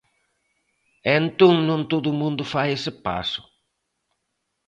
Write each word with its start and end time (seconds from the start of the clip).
E 1.09 1.11
entón 1.21 1.55
non 1.69 1.81
todo 1.91 2.07
o 2.11 2.17
mundo 2.21 2.43
fai 2.53 2.69
ese 2.77 2.91
paso. 3.05 3.41